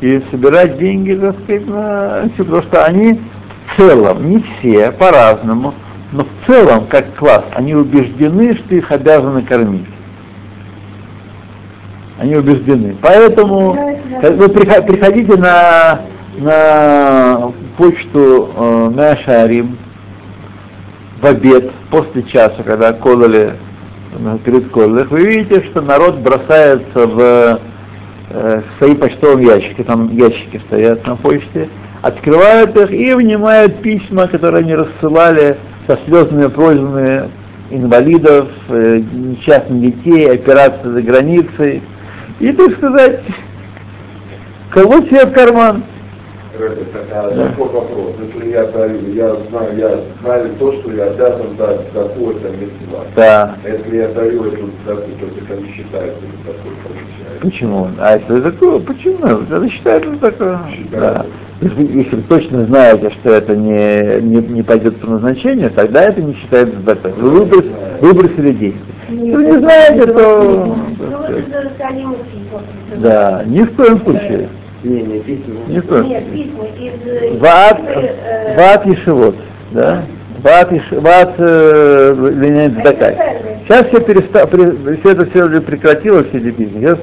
и 0.00 0.22
собирать 0.30 0.78
деньги, 0.78 1.14
так 1.14 1.36
сказать, 1.44 1.66
на 1.66 2.28
всё, 2.34 2.44
потому 2.44 2.62
что 2.62 2.84
они 2.84 3.20
в 3.66 3.76
целом, 3.76 4.28
не 4.28 4.42
все, 4.42 4.92
по-разному, 4.92 5.74
но 6.12 6.24
в 6.24 6.46
целом, 6.46 6.86
как 6.88 7.14
класс, 7.14 7.44
они 7.54 7.74
убеждены, 7.74 8.56
что 8.56 8.74
их 8.74 8.90
обязаны 8.92 9.42
кормить. 9.42 9.86
Они 12.18 12.36
убеждены. 12.36 12.96
Поэтому 13.02 13.72
вы 14.22 14.48
прихо- 14.48 14.82
приходите 14.82 15.36
на, 15.36 16.00
на 16.38 17.52
почту 17.76 18.50
э, 18.56 18.90
Мяшарим, 18.94 19.76
в 21.20 21.26
обед, 21.26 21.70
после 21.90 22.22
часа, 22.24 22.62
когда 22.64 22.92
кололи 22.92 23.52
э, 24.18 24.38
перед 24.44 24.70
кололях, 24.70 25.10
вы 25.10 25.26
видите, 25.26 25.62
что 25.64 25.82
народ 25.82 26.16
бросается 26.18 27.06
в 27.06 27.60
э, 28.30 28.62
свои 28.78 28.94
почтовые 28.94 29.46
ящики, 29.48 29.82
там 29.82 30.10
ящики 30.12 30.60
стоят 30.66 31.06
на 31.06 31.16
почте, 31.16 31.68
открывают 32.02 32.76
их 32.76 32.90
и 32.92 33.14
внимают 33.14 33.82
письма, 33.82 34.26
которые 34.26 34.62
они 34.62 34.74
рассылали 34.74 35.56
со 35.86 35.98
слезными 36.06 36.48
просьбами 36.48 37.30
инвалидов, 37.70 38.48
э, 38.68 39.02
несчастных 39.12 39.80
детей, 39.80 40.30
операции 40.32 40.88
за 40.88 41.02
границей. 41.02 41.82
И, 42.40 42.52
так 42.52 42.72
сказать, 42.76 43.20
Кого 44.70 45.00
себе 45.06 45.24
в 45.24 45.32
карман? 45.32 45.84
Рэбе, 46.58 46.84
так, 46.92 47.04
а 47.12 47.30
такой 47.30 47.66
вопрос. 47.66 48.12
Если 48.26 48.50
я 48.50 48.64
даю, 48.64 49.12
я 49.14 49.34
знаю, 49.48 49.76
я 49.78 50.00
знаю 50.22 50.50
то, 50.58 50.72
что 50.72 50.90
я 50.92 51.04
обязан 51.04 51.56
дать 51.56 51.92
такое-то 51.92 52.48
место. 52.48 53.06
Да. 53.14 53.56
Если 53.64 53.96
я 53.96 54.08
даю 54.08 54.44
эту 54.44 54.68
дату, 54.86 55.02
то 55.20 55.26
это 55.26 55.62
не 55.62 55.68
считается 55.72 56.20
такой 56.44 56.72
получается. 56.82 57.40
Почему? 57.42 57.88
А 57.98 58.16
если 58.16 58.40
такое, 58.40 58.80
почему? 58.80 59.26
Это 59.26 59.68
считается 59.70 60.16
такое. 60.16 60.58
Считается. 60.70 61.00
Да. 61.00 61.26
Если, 61.60 61.98
если 61.98 62.16
вы 62.16 62.22
точно 62.22 62.64
знаете, 62.66 63.10
что 63.10 63.30
это 63.32 63.56
не, 63.56 64.20
не, 64.20 64.46
не 64.46 64.62
пойдет 64.62 64.96
по 65.00 65.10
назначению, 65.10 65.70
тогда 65.70 66.02
это 66.02 66.20
не 66.22 66.34
считается 66.34 66.76
закон. 66.84 67.12
Вы 67.16 67.44
выброс- 67.44 68.00
выбросили 68.00 68.52
деньги. 68.52 68.80
Если 69.08 69.32
вы 69.34 69.44
не 69.44 69.58
знаете, 69.58 70.06
то... 70.06 70.76
Да, 72.96 73.42
ни 73.44 73.62
в 73.62 73.74
коем 73.76 74.00
случае. 74.00 74.48
Не, 74.82 75.02
не 75.02 75.20
письма. 75.20 75.60
Ни 75.68 75.80
в 75.80 75.86
коем 75.86 76.04
Нет, 76.08 76.32
письма 76.32 76.64
из... 76.78 77.40
Ват, 77.40 77.80
э, 77.86 78.56
ват 78.56 78.86
Ешевот, 78.86 79.36
да? 79.72 80.02
Ват, 80.42 80.70
Еш- 80.72 80.92
ват 80.92 81.34
э, 81.38 82.70
Закай. 82.84 83.16
Сейчас 83.64 83.86
все, 83.88 84.00
переста, 84.00 84.46
все 84.46 85.10
это 85.10 85.26
все 85.30 85.44
уже 85.44 85.60
прекратилось, 85.60 86.28
все 86.28 86.38
эти 86.38 86.50
письма. 86.52 86.80
Сейчас 86.80 86.98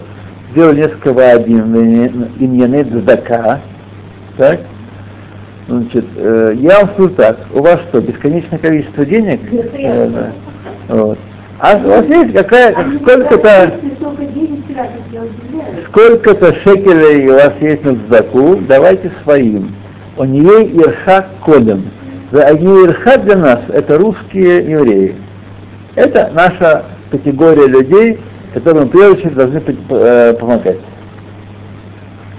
сделали 0.51 0.77
несколько 0.81 1.13
ваадим 1.13 1.73
Ленинит 1.75 3.05
Зака, 3.05 3.59
так? 4.37 4.59
Значит, 5.67 6.05
э, 6.15 6.53
я 6.57 6.79
вам 6.79 6.89
скажу 6.93 7.09
так, 7.09 7.39
у 7.53 7.61
вас 7.61 7.79
что, 7.89 8.01
бесконечное 8.01 8.59
количество 8.59 9.05
денег? 9.05 9.41
Э, 9.51 10.07
да. 10.07 10.31
Вот. 10.95 11.19
А 11.63 11.77
у 11.77 11.87
вас 11.87 12.05
есть 12.07 12.33
какая, 12.33 12.75
Они 12.75 12.97
сколько-то 12.97 13.71
сколько-то 15.87 16.53
шекелей 16.55 17.29
у 17.29 17.35
вас 17.35 17.53
есть 17.61 17.85
на 17.85 17.97
заку, 18.09 18.57
давайте 18.67 19.09
своим. 19.23 19.73
У 20.17 20.25
нее 20.25 20.67
ирхак 20.75 21.29
кодом. 21.39 21.85
Они 22.33 22.65
ирхак 22.65 23.23
для 23.23 23.37
нас 23.37 23.59
это 23.69 23.97
русские 23.97 24.71
евреи. 24.71 25.15
Это 25.95 26.31
наша 26.33 26.83
категория 27.09 27.67
людей, 27.67 28.19
которым 28.53 28.89
в 28.89 28.91
первую 28.91 29.13
очередь 29.13 29.35
должны 29.35 29.63
э, 29.89 30.33
помогать. 30.33 30.79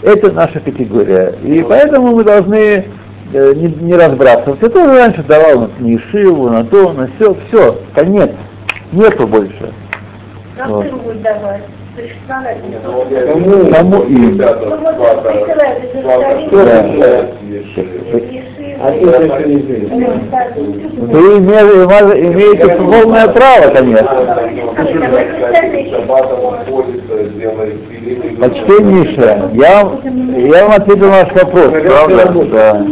Это 0.03 0.33
наша 0.33 0.61
категория. 0.61 1.33
И 1.43 1.65
поэтому 1.67 2.15
мы 2.15 2.25
должны 2.25 2.85
э, 3.33 3.53
не, 3.55 3.69
не 3.69 3.95
разбрасываться. 3.95 4.67
Я 4.67 4.69
тоже 4.69 4.99
раньше 4.99 5.23
давал 5.23 5.61
на 5.61 5.71
Нишиву, 5.83 6.51
на 6.51 6.63
то, 6.65 6.93
на 6.93 7.09
все, 7.17 7.35
все, 7.49 7.79
конец 7.95 8.31
нету 8.95 9.27
больше. 9.27 9.73
Кому? 10.57 10.83
Кому 13.71 14.03
и? 14.03 14.39
Вы 21.15 21.39
имеете 22.21 22.77
полное 22.77 23.29
право, 23.29 23.71
конечно. 23.71 24.09
Почтеннейшее, 28.41 29.51
я, 29.55 29.89
я 30.39 30.65
вам 30.67 30.73
ответил 30.73 31.07
на 31.07 31.23
ваш 31.23 31.33
вопрос, 31.33 31.71
правда? 31.87 32.33
Да. 32.53 32.85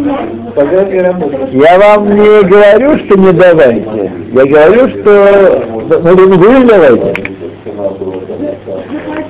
Я 1.50 1.78
вам 1.78 2.14
не 2.14 2.42
говорю, 2.44 2.98
что 2.98 3.18
не 3.18 3.32
давайте. 3.32 4.12
Я 4.32 4.46
говорю, 4.46 4.88
что 4.88 5.62
Смотри, 5.88 6.26
не 6.26 6.36
будем 6.36 6.66
давайте. 6.66 7.14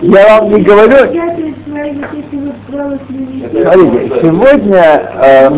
Я 0.02 0.40
вам 0.40 0.54
не 0.54 0.62
говорю. 0.62 0.96
Смотрите, 3.50 4.20
сегодня... 4.20 5.10
Э, 5.22 5.50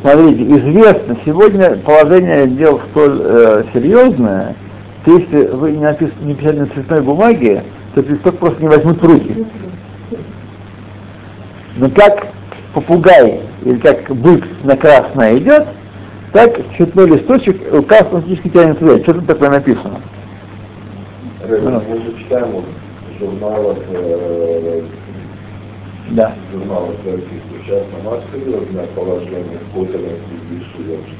Смотрите, 0.00 0.44
известно, 0.44 1.16
сегодня 1.24 1.76
положение 1.76 2.46
дел 2.48 2.80
столь 2.90 3.20
э, 3.22 3.64
серьезное, 3.72 4.56
что 5.02 5.18
если 5.18 5.46
вы 5.46 5.72
не, 5.72 5.80
напис, 5.82 6.10
не 6.22 6.34
писали 6.34 6.60
на 6.60 6.66
цветной 6.66 7.00
бумаге, 7.00 7.62
то 7.94 8.00
листок 8.00 8.38
просто 8.38 8.60
не 8.60 8.68
возьмут 8.68 9.00
в 9.00 9.06
руки. 9.06 9.46
Но 11.76 11.90
как 11.90 12.33
попугай 12.74 13.40
или 13.64 13.78
как 13.78 14.10
бык 14.14 14.44
на 14.64 14.76
красное 14.76 15.38
идет, 15.38 15.66
так 16.32 16.58
цветной 16.76 17.06
листочек 17.06 17.56
рука 17.72 18.00
автоматически 18.00 18.48
тянет 18.48 18.78
туда. 18.78 18.98
Что 18.98 19.14
там 19.14 19.26
такое 19.26 19.50
написано? 19.50 20.00
Рэбе, 21.48 21.68
Мы 21.68 22.00
же 22.00 22.18
читаем 22.18 22.48
в 22.56 23.18
журналах, 23.18 23.78
э, 23.90 24.82
Да. 26.10 26.34
журналах 26.52 26.96
российских. 27.04 27.64
Сейчас 27.64 27.82
на 28.04 28.20
серьезное 28.38 28.86
положение 28.94 29.58
в 29.70 29.74
Котеле 29.74 30.16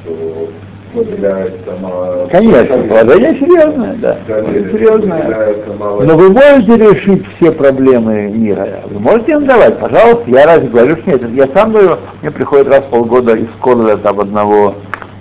что 0.02 0.48
выделяется 0.94 1.72
мало... 1.80 2.28
Конечно, 2.30 2.76
положение 2.88 3.34
серьезное, 3.34 3.94
да. 3.94 4.18
Серьезное. 4.26 5.56
Но 5.78 6.16
вы 6.16 6.30
можете 6.30 6.76
решить 6.76 7.24
все 7.36 7.52
проблемы 7.52 8.28
мира. 8.28 8.80
Вы 8.90 9.00
можете 9.00 9.32
им 9.32 9.46
давать, 9.46 9.78
пожалуйста. 9.78 10.24
Я 10.26 10.46
разве 10.46 10.68
говорю, 10.68 10.96
что 10.98 11.10
нет. 11.10 11.30
Я 11.30 11.46
сам 11.48 11.72
говорю, 11.72 11.98
мне 12.22 12.30
приходит 12.30 12.68
раз 12.68 12.80
в 12.84 12.90
полгода 12.90 13.34
из 13.34 13.48
Колода 13.60 13.96
там 13.98 14.20
одного 14.20 14.74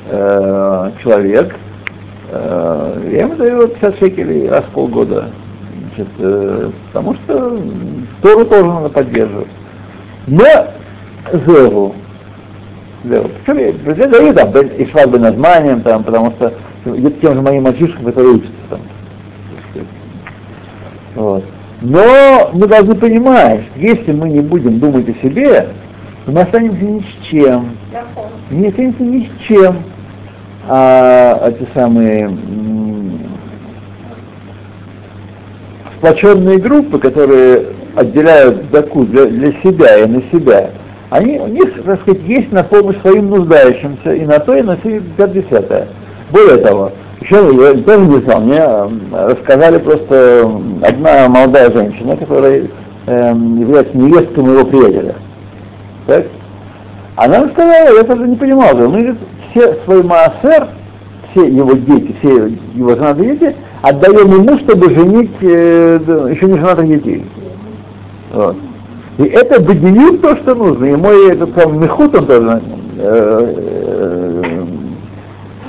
э, 0.10 0.92
человек. 1.02 1.56
Э, 2.32 3.02
я 3.12 3.22
ему 3.22 3.36
даю 3.36 3.68
50 3.68 4.00
шекелей 4.00 4.50
раз 4.50 4.64
в 4.66 4.70
полгода. 4.70 5.30
Значит, 5.96 6.14
э, 6.20 6.70
потому 6.92 7.16
что 7.16 7.60
Тору 8.22 8.46
тоже 8.46 8.66
надо 8.66 8.90
поддерживать. 8.90 9.48
Но 10.28 10.46
Зеву, 11.32 11.96
Зеву. 13.04 13.30
Причем 13.46 13.58
я, 13.86 13.94
я 13.96 14.08
даю 14.08 14.34
там 14.34 14.52
бен- 14.52 14.76
и 14.78 14.86
швабы 14.88 15.20
названием, 15.20 15.82
там, 15.82 16.04
потому 16.04 16.32
что 16.32 16.54
тем 17.22 17.34
же 17.36 17.42
моим 17.42 17.64
мальчишкам, 17.64 18.06
которые 18.06 18.36
учатся 18.36 18.54
там. 18.70 18.80
Вот. 21.16 21.44
Но 21.82 22.50
мы 22.54 22.68
должны 22.68 22.96
понимать, 22.96 23.62
если 23.76 24.14
мы 24.14 24.30
не 24.30 24.40
будем 24.40 24.80
думать 24.80 25.08
о 25.10 25.14
себе, 25.22 25.68
то 26.26 26.32
мы 26.32 26.42
останемся 26.42 26.84
ни 26.84 27.00
с 27.02 27.26
чем. 27.30 27.78
Не 28.50 28.68
останемся 28.70 29.04
ни 29.04 29.26
с 29.26 29.46
чем. 29.46 29.84
А 30.70 31.50
эти 31.50 31.68
самые 31.74 32.28
м, 32.28 33.20
сплоченные 35.98 36.58
группы, 36.58 37.00
которые 37.00 37.66
отделяют 37.96 38.72
заку 38.72 39.04
для, 39.04 39.26
для 39.26 39.52
себя 39.62 39.98
и 40.00 40.08
на 40.08 40.22
себя, 40.32 40.72
они, 41.14 41.38
у 41.40 41.48
них, 41.48 41.84
так 41.84 42.02
сказать, 42.02 42.24
есть 42.24 42.52
на 42.52 42.64
помощь 42.64 42.98
своим 43.02 43.30
нуждающимся 43.30 44.16
и 44.16 44.26
на 44.26 44.40
то, 44.40 44.56
и 44.56 44.64
на 44.64 44.78
все, 44.78 44.98
и 44.98 45.02
десятое. 45.28 45.88
Более 46.32 46.58
того, 46.58 46.92
еще 47.22 47.36
я 47.36 47.84
тоже 47.84 48.06
не 48.06 48.20
знал, 48.22 48.42
мне 48.42 48.58
м, 48.58 49.02
рассказали 49.12 49.78
просто 49.78 50.50
одна 50.82 51.30
молодая 51.30 51.72
женщина, 51.72 52.18
которая 52.18 52.68
эм, 53.06 53.60
является 53.60 53.96
невесткой 53.96 54.44
моего 54.44 54.66
приятеля. 54.66 55.16
Так? 56.08 56.26
Она 57.16 57.42
нам 57.42 57.52
сказала, 57.52 57.96
я 57.96 58.04
тоже 58.04 58.28
не 58.28 58.36
понимал, 58.36 58.76
мы 58.76 58.88
говорит, 58.88 59.18
все 59.52 59.76
свой 59.86 60.02
маасер, 60.02 60.68
все 61.30 61.46
его 61.46 61.74
дети, 61.74 62.16
все 62.20 62.48
его 62.74 62.90
женатые 62.96 63.36
дети, 63.36 63.56
отдаем 63.84 64.32
ему, 64.32 64.58
чтобы 64.58 64.90
женить 64.90 65.32
э, 65.42 66.00
еще 66.32 66.48
не 66.48 66.58
женатых 66.58 66.88
детей. 66.88 67.24
Вот. 68.34 68.58
И 69.18 69.24
это 69.24 69.62
бедню 69.62 70.18
то, 70.18 70.36
что 70.38 70.56
нужно. 70.56 70.86
И 70.86 70.96
мой 70.96 71.32
этот 71.32 71.56
самый 71.56 71.80
Мехут, 71.80 72.16
он 72.16 72.26
тоже 72.26 72.62
э, 72.98 73.54
э, 74.38 74.64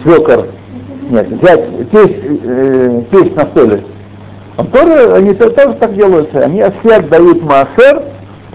свекор, 0.02 0.46
нет, 1.10 1.28
взять 1.28 1.90
тесть, 1.90 2.16
э, 2.44 3.02
на 3.36 3.46
столе. 3.46 3.84
Он 4.56 4.66
тоже, 4.68 5.14
они 5.14 5.34
то- 5.34 5.50
тоже 5.50 5.74
так 5.74 5.94
делают. 5.94 6.34
Они 6.34 6.64
все 6.82 6.96
отдают 6.96 7.42
маасер 7.42 8.02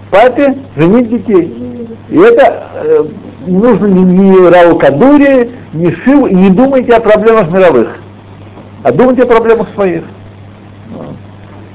папе 0.09 0.57
женить 0.75 1.09
детей. 1.09 1.87
И 2.09 2.17
это 2.17 2.63
э, 2.83 3.05
не 3.45 3.57
нужно 3.57 3.85
ни, 3.85 3.99
ни 3.99 4.47
Раукадури, 4.47 5.51
ни 5.73 5.91
Шиву, 5.91 6.25
и 6.25 6.33
не 6.33 6.49
думайте 6.49 6.93
о 6.95 6.99
проблемах 6.99 7.51
мировых, 7.51 7.89
а 8.83 8.91
думайте 8.91 9.23
о 9.23 9.27
проблемах 9.27 9.67
своих. 9.75 10.03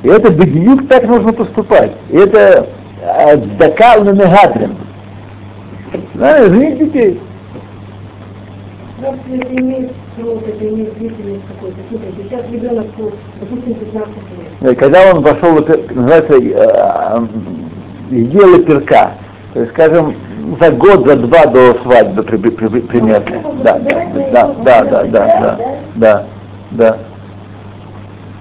И 0.02 0.08
это 0.08 0.30
бедюк 0.30 0.88
так 0.88 1.06
нужно 1.06 1.32
поступать. 1.32 1.92
И 2.10 2.16
это 2.16 2.66
Дака 3.58 3.96
Мегадрин. 3.98 4.76
Надо 6.14 6.46
женить 6.46 6.78
детей. 6.78 7.20
Просто 8.98 9.20
это 9.34 9.54
Когда 14.76 15.12
он 15.12 15.22
вошел, 15.22 15.54
называется, 15.54 16.34
э, 16.34 16.52
э, 16.54 17.20
дело 18.10 18.58
перка, 18.60 19.12
то 19.52 19.60
есть, 19.60 19.72
скажем, 19.72 20.14
за 20.60 20.70
год, 20.70 21.06
за 21.06 21.16
два 21.16 21.44
до 21.46 21.74
свадьбы 21.82 22.22
примерно. 22.22 23.42
Да, 23.62 23.78
да, 23.78 24.54
да, 24.64 24.84
да, 24.84 25.04
да, 25.04 25.58
да, 25.94 26.26
да, 26.70 26.98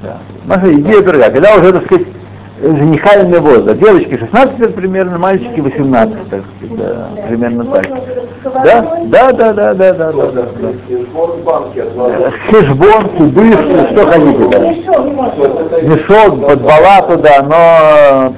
да. 0.02 0.18
Наша 0.46 0.74
идея 0.74 1.02
другая. 1.02 1.32
Когда 1.32 1.56
уже, 1.56 1.74
так 1.74 1.86
сказать, 1.86 2.08
женихальный 2.64 3.40
возраст. 3.40 3.78
Девочки 3.78 4.18
16 4.18 4.60
лет 4.60 4.76
примерно, 4.76 5.18
мальчики 5.18 5.60
18, 5.60 6.30
так 6.30 6.42
сказать, 6.58 6.78
да, 6.78 7.10
примерно 7.28 7.66
так. 7.66 7.88
Да, 8.44 9.02
да, 9.06 9.32
да, 9.32 9.54
да, 9.54 9.74
да, 9.74 9.94
да, 9.94 10.12
да, 10.12 10.32
да. 10.32 10.44
Хешбон, 12.50 13.10
кубышки, 13.18 13.92
что 13.92 14.06
хотите, 14.06 14.48
да. 14.50 14.60
Мешок, 15.82 16.48
подбала 16.48 17.02
туда, 17.02 17.44
но 17.44 18.34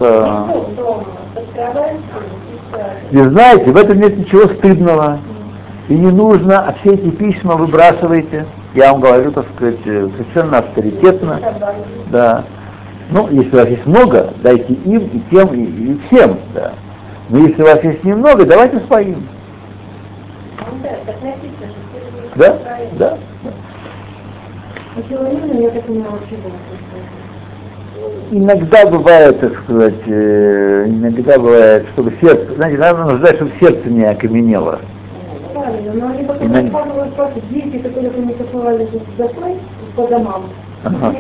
и 3.12 3.16
И 3.16 3.18
знаете, 3.18 3.72
в 3.72 3.78
этом 3.78 4.00
нет 4.00 4.18
ничего 4.18 4.48
стыдного. 4.48 5.20
И 5.88 5.94
не 5.94 6.12
нужно, 6.12 6.62
а 6.68 6.74
все 6.82 6.96
эти 6.96 7.10
письма 7.12 7.56
выбрасывайте. 7.56 8.48
Я 8.74 8.92
вам 8.92 9.02
говорю, 9.02 9.32
так 9.32 9.46
сказать, 9.56 9.78
совершенно 9.84 10.58
авторитетно. 10.58 11.40
Да. 12.08 12.44
Ну, 13.12 13.30
если 13.30 13.56
у 13.56 13.60
вас 13.60 13.68
есть 13.68 13.86
много, 13.86 14.34
дайте 14.42 14.74
им 14.74 15.08
и 15.08 15.22
тем, 15.30 15.54
и, 15.54 15.64
и 15.64 16.00
всем, 16.08 16.38
да. 16.54 16.74
Но 17.30 17.40
если 17.40 17.62
у 17.62 17.66
вас 17.66 17.84
есть 17.84 18.04
немного, 18.04 18.46
давайте 18.46 18.80
своим. 18.88 19.28
Да, 22.36 22.60
Да? 22.98 23.18
Было. 26.44 26.56
Иногда 28.32 28.86
бывает, 28.86 29.40
так 29.40 29.58
сказать, 29.64 30.08
э, 30.08 30.86
иногда 30.88 31.38
бывает, 31.38 31.88
чтобы 31.94 32.14
сердце, 32.22 32.54
знаете, 32.56 32.78
надо 32.78 33.06
нуждать, 33.06 33.36
чтобы 33.36 33.52
сердце 33.60 33.90
не 33.90 34.04
окаменело. 34.04 34.80
Правильно, 35.54 35.94
но 35.94 36.08
они 36.08 36.24
потом 36.24 36.52
дети, 37.50 37.78
которые 37.78 38.26
не 38.26 38.34
копывали 38.34 38.88
за 39.18 39.30
по 39.96 40.08
домам. 40.08 40.44
Ага. 40.86 41.16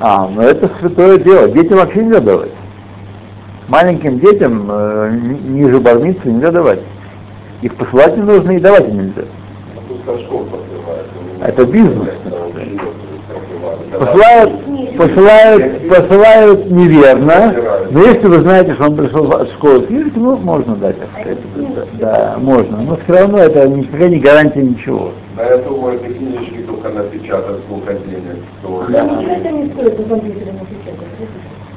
А, 0.00 0.28
ну 0.28 0.42
это 0.42 0.68
святое 0.80 1.18
дело. 1.18 1.48
Детям 1.48 1.78
вообще 1.78 2.02
нельзя 2.02 2.20
давать. 2.20 2.50
Маленьким 3.68 4.18
детям 4.18 4.68
э, 4.68 5.10
ни- 5.22 5.60
ниже 5.60 5.78
бармицы 5.78 6.20
нельзя 6.24 6.50
давать. 6.50 6.80
Их 7.62 7.74
посылать 7.76 8.16
не 8.16 8.22
нужно 8.24 8.50
и 8.50 8.58
давать 8.58 8.88
им 8.88 8.98
нельзя. 8.98 9.22
Покрывает. 10.50 11.06
Это 11.42 11.64
бизнес. 11.64 12.08
Посылают. 13.98 14.52
Посылают, 14.96 15.88
посылают, 15.88 16.70
неверно, 16.70 17.52
но 17.90 18.00
если 18.00 18.28
вы 18.28 18.40
знаете, 18.40 18.74
что 18.74 18.84
он 18.84 18.96
пришел 18.96 19.28
от 19.32 19.48
школы 19.50 19.86
ну, 20.14 20.36
можно 20.36 20.76
дать, 20.76 20.96
сказать. 21.20 21.38
Да, 21.94 22.36
можно. 22.38 22.76
Но 22.78 22.96
все 22.96 23.12
равно 23.20 23.38
это 23.38 23.66
никакая 23.68 24.08
не 24.08 24.20
гарантия 24.20 24.62
ничего. 24.62 25.10
Да 25.36 25.44
я 25.44 25.56
думаю, 25.58 26.00
эти 26.00 26.12
книжки 26.12 26.58
только 26.66 26.90
напечатать 26.90 27.66
денег 27.68 28.44
стоит. 28.60 28.90
Да, 28.90 29.02
ничего 29.02 29.32
это 29.32 29.50
не 29.50 29.72
стоит 29.72 29.98
на 29.98 30.04
компьютере 30.04 30.52
напечатать. 30.52 31.08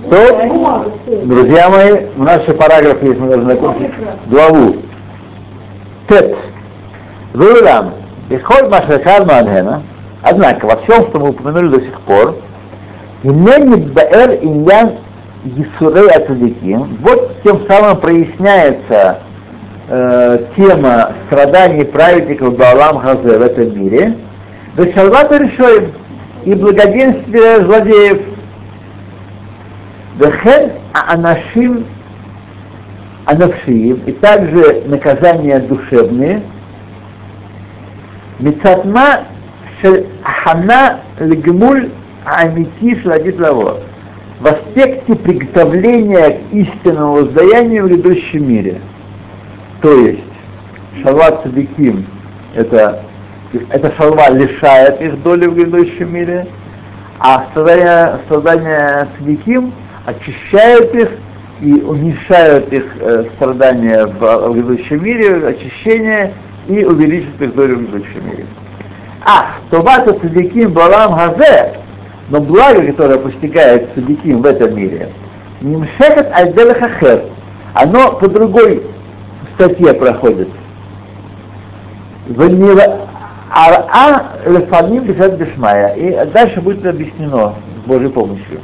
То, 0.09 1.25
друзья 1.25 1.69
мои, 1.69 2.05
у 2.17 2.23
нас 2.23 2.41
еще 2.43 2.53
параграф 2.53 3.01
есть, 3.01 3.19
мы 3.19 3.29
должны 3.29 3.53
закончить 3.53 3.93
главу. 4.27 4.75
Тет. 6.07 6.37
Вырам. 7.33 7.93
Исход 8.29 8.69
Машахар 8.69 9.25
Мадхена. 9.25 9.81
Однако, 10.21 10.65
во 10.67 10.77
всем, 10.77 11.07
что 11.07 11.19
мы 11.19 11.29
упомянули 11.29 11.77
до 11.77 11.81
сих 11.81 11.99
пор, 12.01 12.35
Инени 13.23 13.89
Баэр 13.89 14.37
Иньян 14.41 14.97
Исурей 15.45 16.09
Ацадиким, 16.09 16.97
вот 17.01 17.41
тем 17.43 17.65
самым 17.67 17.97
проясняется 17.97 19.19
э, 19.89 20.39
тема 20.55 21.13
страданий 21.27 21.85
праведников 21.85 22.57
Баалам 22.57 22.99
Хазе 22.99 23.37
в 23.37 23.41
этом 23.41 23.77
мире, 23.77 24.15
Вешалвата 24.75 25.37
решаем 25.37 25.93
и 26.45 26.53
благоденствие 26.53 27.61
злодеев. 27.61 28.21
Вехен 30.19 30.71
Анашим 30.93 31.85
Анавшиим, 33.25 34.01
и 34.05 34.13
также 34.13 34.83
наказания 34.85 35.59
душевные, 35.59 36.41
Мицатма 38.39 39.25
Хана 40.23 40.99
Легмуль 41.19 41.89
Амити 42.25 42.99
Шладит 43.01 43.39
Лаво. 43.39 43.79
В 44.39 44.47
аспекте 44.47 45.15
приготовления 45.15 46.39
к 46.39 46.53
истинному 46.53 47.13
воздаянию 47.13 47.85
в 47.85 47.87
грядущем 47.87 48.47
мире. 48.47 48.79
То 49.81 49.91
есть, 49.91 50.23
Шалва 51.03 51.41
Цадиким, 51.43 52.05
это, 52.55 53.03
это 53.69 53.93
шалва 53.95 54.31
лишает 54.31 55.01
их 55.01 55.21
доли 55.21 55.45
в 55.45 55.53
грядущем 55.53 56.13
мире, 56.13 56.47
а 57.19 57.45
страдания, 57.51 58.19
страдания 58.25 59.07
Цадиким 59.17 59.73
очищают 60.05 60.93
их 60.95 61.09
и 61.61 61.73
уменьшают 61.73 62.71
их 62.73 62.85
э, 62.99 63.25
страдания 63.35 64.05
в, 64.07 64.19
в 64.19 64.53
грядущем 64.53 65.03
мире, 65.03 65.47
очищение 65.47 66.33
и 66.67 66.83
увеличивают 66.83 67.41
их 67.41 67.55
долю 67.55 67.75
в 67.75 67.91
грядущем 67.91 68.25
мире. 68.25 68.45
А, 69.23 69.57
Тобата 69.69 70.13
Цадиким 70.13 70.71
Балам 70.71 71.13
Хазе, 71.13 71.73
но 72.29 72.39
благо, 72.39 72.81
которое 72.87 73.19
постигает 73.19 73.89
Цадиким 73.93 74.41
в 74.41 74.45
этом 74.45 74.75
мире, 74.75 75.09
Нимшехет 75.61 76.31
Альделахахер, 76.33 77.23
оно 77.73 78.13
по 78.13 78.27
другой 78.27 78.83
статье 79.57 79.93
проходит. 79.93 80.49
Ванила 82.29 83.07
Ара 83.49 84.23
Лефаним 84.45 85.03
Бешат 85.05 85.33
Бешмая. 85.33 85.93
И 85.95 86.31
дальше 86.31 86.61
будет 86.61 86.85
объяснено 86.85 87.53
с 87.83 87.87
Божьей 87.87 88.09
помощью. 88.09 88.61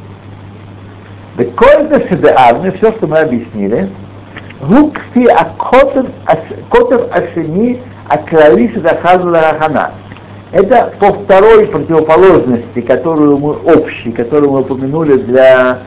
Бекольда 1.37 2.07
Шебеавны, 2.07 2.71
все, 2.73 2.91
что 2.91 3.07
мы 3.07 3.19
объяснили, 3.19 3.89
Гукфи 4.61 5.27
Акотов 5.27 6.05
Ашени 7.11 7.81
Аклали 8.07 8.71
Шедахазу 8.71 9.29
Ларахана. 9.29 9.91
Это 10.51 10.93
по 10.99 11.11
второй 11.11 11.65
противоположности, 11.65 12.81
которую 12.81 13.39
мы 13.39 13.53
общей, 13.53 14.11
которую 14.11 14.51
мы 14.51 14.59
упомянули 14.59 15.17
для, 15.17 15.79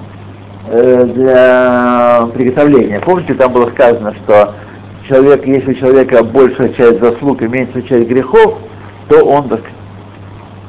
э, 0.68 1.04
для 1.14 2.28
приготовления. 2.34 2.98
Помните, 2.98 3.34
там 3.34 3.52
было 3.52 3.70
сказано, 3.70 4.12
что 4.24 4.54
человек, 5.08 5.46
если 5.46 5.72
у 5.72 5.74
человека 5.74 6.22
большая 6.22 6.70
часть 6.70 7.00
заслуг 7.00 7.42
и 7.42 7.48
меньшая 7.48 7.82
часть 7.82 8.08
грехов, 8.08 8.58
то 9.08 9.24
он 9.24 9.48
так, 9.48 9.60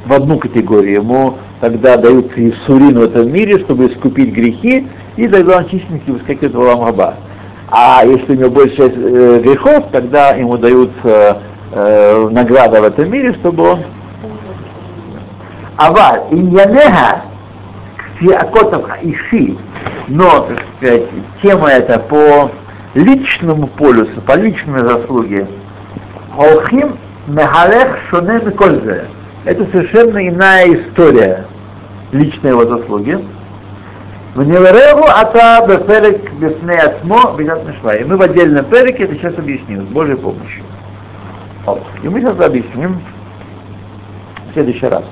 в 0.06 0.14
одну 0.14 0.38
категорию. 0.38 1.02
Ему 1.02 1.38
тогда 1.60 1.98
даются 1.98 2.50
Исурин 2.50 3.00
в 3.00 3.04
этом 3.04 3.32
мире, 3.32 3.60
чтобы 3.60 3.88
искупить 3.88 4.32
грехи, 4.32 4.88
и 5.16 5.28
тогда 5.28 5.58
он 5.58 5.70
чистенький 5.70 6.14
выскакивает 6.14 6.54
в 6.54 6.62
Аламаба. 6.62 7.16
А 7.70 8.06
если 8.06 8.36
у 8.36 8.40
него 8.40 8.50
большая 8.50 8.90
часть 8.90 8.96
э, 8.96 9.42
грехов, 9.44 9.86
тогда 9.92 10.32
ему 10.32 10.58
даются 10.58 11.42
э, 11.72 12.30
награда 12.32 12.82
в 12.82 12.86
этом 12.86 13.12
мире, 13.12 13.34
чтобы 13.34 13.72
он... 13.72 13.80
Авар, 15.78 16.24
иньянеха, 16.32 17.24
ксиакотов 18.18 18.90
иши, 19.04 19.58
но, 20.08 20.48
так 20.48 20.64
сказать, 20.78 21.04
тема 21.42 21.70
эта 21.70 22.00
по 22.00 22.50
личному 22.94 23.68
полюсу, 23.68 24.22
по 24.22 24.36
личной 24.36 24.82
заслуге. 24.82 25.48
Холхим 26.36 26.98
мехалех 27.28 27.98
шоне 28.10 28.40
микользе. 28.44 29.06
Это 29.46 29.66
совершенно 29.66 30.28
иная 30.28 30.74
история 30.74 31.46
личной 32.12 32.52
его 32.52 32.66
заслуги. 32.66 33.20
В 34.36 34.44
Невереву 34.44 35.06
ата 35.08 35.66
беферек 35.68 36.32
бифне 36.34 36.78
атмо 36.78 37.36
бинат 37.38 37.62
И 38.00 38.04
мы 38.04 38.18
в 38.18 38.22
отдельном 38.22 38.66
переке 38.66 39.06
это 39.06 39.16
сейчас 39.16 39.38
объясним, 39.38 39.88
с 39.88 39.90
Божьей 39.90 40.16
помощью. 40.16 40.64
И 42.04 42.08
мы 42.08 42.22
сейчас 42.22 42.40
объясним 42.40 43.02
в 44.50 44.54
следующий 44.54 44.88
раз. 44.88 45.04